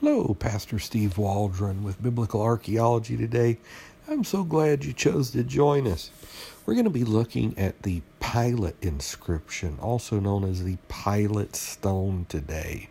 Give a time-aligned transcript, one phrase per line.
[0.00, 3.58] Hello, Pastor Steve Waldron with Biblical Archaeology today.
[4.08, 6.10] I'm so glad you chose to join us.
[6.66, 12.26] We're going to be looking at the Pilate inscription, also known as the Pilate stone
[12.28, 12.88] today.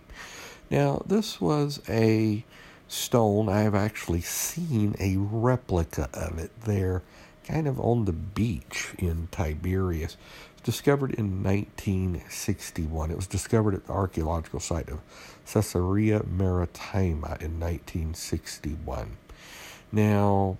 [0.71, 2.45] Now, this was a
[2.87, 7.03] stone, I have actually seen a replica of it there,
[7.45, 10.15] kind of on the beach in Tiberias
[10.63, 13.11] discovered in 1961.
[13.11, 15.01] It was discovered at the archaeological site of
[15.45, 19.17] Caesarea Maritima in 1961.
[19.91, 20.57] Now,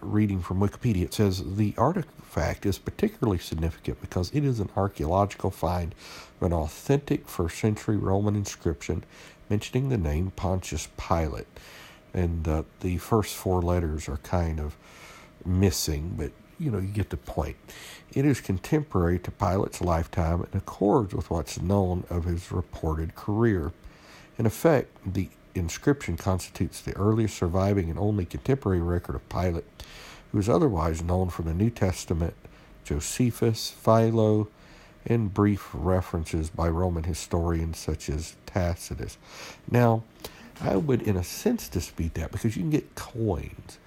[0.00, 5.50] reading from Wikipedia, it says the artifact is particularly significant because it is an archaeological
[5.50, 5.94] find
[6.40, 9.04] of an authentic first century Roman inscription
[9.48, 11.46] mentioning the name Pontius Pilate.
[12.14, 14.76] And uh, the first four letters are kind of
[15.44, 17.56] missing, but you know, you get the point.
[18.12, 23.72] It is contemporary to Pilate's lifetime and accords with what's known of his reported career.
[24.38, 29.64] In effect, the inscription constitutes the earliest surviving and only contemporary record of Pilate,
[30.30, 32.34] who is otherwise known from the New Testament,
[32.84, 34.48] Josephus, Philo,
[35.04, 39.18] and brief references by Roman historians such as Tacitus.
[39.70, 40.04] Now,
[40.60, 43.78] I would, in a sense, dispute that because you can get coins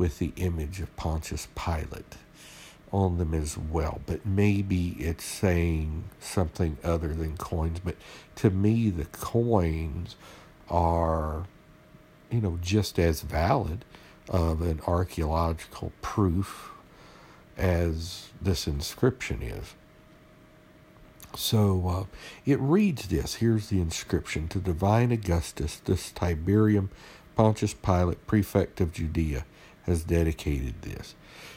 [0.00, 2.16] with the image of Pontius Pilate
[2.90, 4.00] on them as well.
[4.06, 7.80] But maybe it's saying something other than coins.
[7.84, 7.96] But
[8.36, 10.16] to me, the coins
[10.70, 11.44] are,
[12.30, 13.84] you know, just as valid
[14.26, 16.70] of an archaeological proof
[17.58, 19.74] as this inscription is.
[21.36, 22.04] So uh,
[22.46, 23.34] it reads this.
[23.34, 26.88] Here's the inscription to Divine Augustus, this Tiberium
[27.36, 29.44] Pontius Pilate, prefect of Judea
[29.86, 31.14] has dedicated this.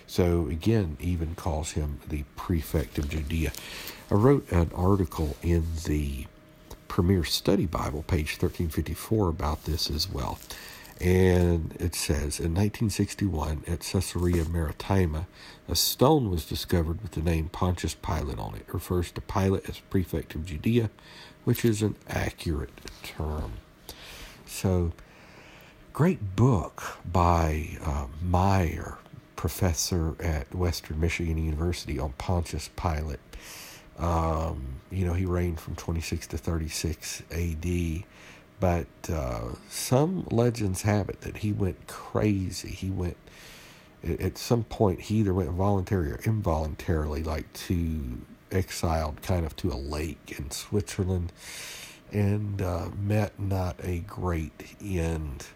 [0.07, 3.51] So again, even calls him the prefect of Judea.
[4.11, 6.27] I wrote an article in the
[6.87, 10.37] Premier Study Bible, page 1354, about this as well.
[11.01, 15.27] And it says in 1961 at Caesarea Maritima,
[15.67, 18.61] a stone was discovered with the name Pontius Pilate on it.
[18.67, 20.91] It refers to Pilate as prefect of Judea,
[21.43, 23.53] which is an accurate term.
[24.45, 24.93] So
[25.93, 28.97] great book by uh, Maier,
[29.35, 33.19] professor at Western Michigan University, on Pontius Pilate.
[33.99, 38.03] Um, you know, he reigned from 26 to 36 AD,
[38.59, 42.69] but uh, some legends have it that he went crazy.
[42.69, 43.17] He went,
[44.03, 48.17] at some point, he either went voluntarily or involuntarily, like to
[48.51, 51.31] exiled kind of to a lake in Switzerland
[52.13, 55.47] and uh, met not a great end.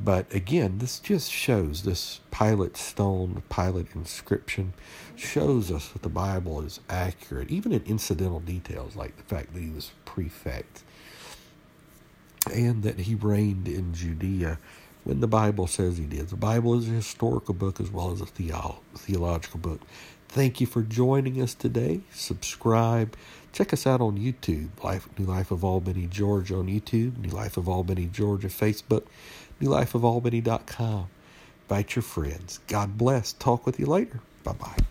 [0.00, 4.74] But again, this just shows this Pilate stone, Pilate inscription,
[5.16, 9.60] shows us that the Bible is accurate, even in incidental details like the fact that
[9.60, 10.82] he was prefect
[12.52, 14.58] and that he reigned in Judea
[15.04, 16.28] when the Bible says he did.
[16.28, 19.80] The Bible is a historical book as well as a theo- theological book.
[20.32, 22.00] Thank you for joining us today.
[22.10, 23.14] Subscribe.
[23.52, 27.58] Check us out on YouTube, Life, New Life of Albany, Georgia on YouTube, New Life
[27.58, 29.04] of Albany, Georgia Facebook,
[29.60, 31.08] newlifeofalbany.com.
[31.68, 32.60] Invite your friends.
[32.66, 33.34] God bless.
[33.34, 34.20] Talk with you later.
[34.42, 34.81] Bye bye.